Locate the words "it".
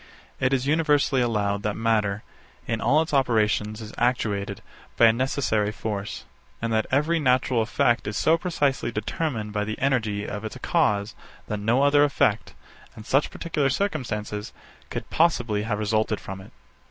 0.47-0.53, 16.41-16.51